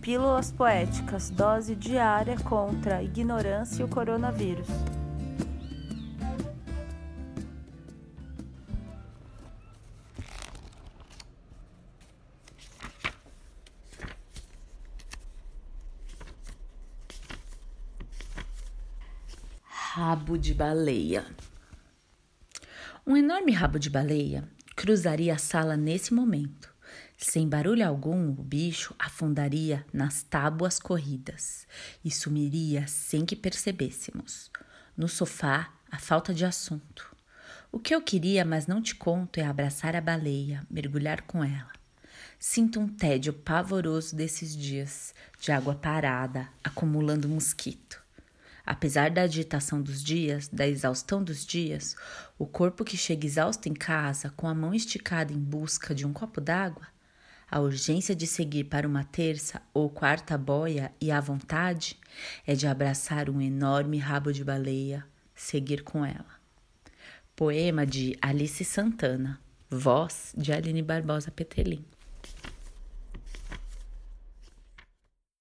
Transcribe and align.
Pílulas 0.00 0.50
Poéticas 0.50 1.28
Dose 1.28 1.76
diária 1.76 2.34
contra 2.40 2.96
a 2.96 3.02
ignorância 3.02 3.82
e 3.82 3.84
o 3.84 3.88
coronavírus. 3.88 4.66
Rabo 19.68 20.38
de 20.38 20.54
baleia. 20.54 21.26
Um 23.06 23.18
enorme 23.18 23.52
rabo 23.52 23.78
de 23.78 23.90
baleia 23.90 24.48
cruzaria 24.74 25.34
a 25.34 25.38
sala 25.38 25.76
nesse 25.76 26.14
momento. 26.14 26.70
Sem 27.16 27.48
barulho 27.48 27.86
algum, 27.86 28.30
o 28.30 28.42
bicho 28.42 28.94
afundaria 28.98 29.84
nas 29.92 30.22
tábuas 30.22 30.78
corridas 30.78 31.66
e 32.04 32.10
sumiria 32.10 32.86
sem 32.86 33.26
que 33.26 33.36
percebêssemos. 33.36 34.50
No 34.96 35.08
sofá, 35.08 35.72
a 35.90 35.98
falta 35.98 36.32
de 36.32 36.44
assunto. 36.44 37.14
O 37.72 37.78
que 37.78 37.94
eu 37.94 38.00
queria, 38.00 38.44
mas 38.44 38.66
não 38.66 38.82
te 38.82 38.94
conto, 38.94 39.38
é 39.38 39.44
abraçar 39.44 39.94
a 39.94 40.00
baleia, 40.00 40.66
mergulhar 40.70 41.22
com 41.22 41.44
ela. 41.44 41.70
Sinto 42.38 42.80
um 42.80 42.88
tédio 42.88 43.32
pavoroso 43.32 44.16
desses 44.16 44.56
dias, 44.56 45.14
de 45.38 45.52
água 45.52 45.74
parada, 45.74 46.48
acumulando 46.64 47.28
mosquito. 47.28 48.02
Apesar 48.64 49.10
da 49.10 49.22
agitação 49.22 49.80
dos 49.80 50.02
dias, 50.02 50.48
da 50.48 50.66
exaustão 50.66 51.22
dos 51.22 51.44
dias, 51.44 51.96
o 52.38 52.46
corpo 52.46 52.84
que 52.84 52.96
chega 52.96 53.26
exausto 53.26 53.68
em 53.68 53.74
casa, 53.74 54.30
com 54.36 54.46
a 54.46 54.54
mão 54.54 54.74
esticada 54.74 55.32
em 55.32 55.38
busca 55.38 55.94
de 55.94 56.06
um 56.06 56.12
copo 56.12 56.40
d'água, 56.40 56.86
a 57.50 57.58
urgência 57.58 58.14
de 58.14 58.26
seguir 58.26 58.64
para 58.64 58.86
uma 58.86 59.02
terça 59.02 59.60
ou 59.74 59.90
quarta 59.90 60.38
boia 60.38 60.92
e 61.00 61.10
a 61.10 61.20
vontade 61.20 61.98
é 62.46 62.54
de 62.54 62.66
abraçar 62.66 63.28
um 63.28 63.40
enorme 63.40 63.98
rabo 63.98 64.32
de 64.32 64.44
baleia, 64.44 65.04
seguir 65.34 65.82
com 65.82 66.04
ela. 66.04 66.38
Poema 67.34 67.84
de 67.84 68.16
Alice 68.22 68.64
Santana, 68.64 69.40
voz 69.68 70.32
de 70.36 70.52
Aline 70.52 70.82
Barbosa 70.82 71.30
Petelin. 71.30 71.84